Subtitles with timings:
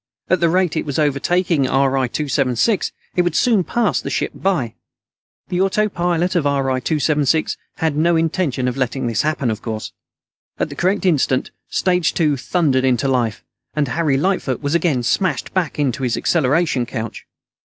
[0.31, 4.73] At the rate it was overtaking RI 276, it would soon pass the ship by.
[5.49, 9.91] The autopilot of RI 276 had no intention of letting this happen, of course.
[10.57, 13.43] At the correct instant, stage two thundered into life,
[13.75, 17.27] and Harry Lightfoot was again smashed back into his acceleration couch.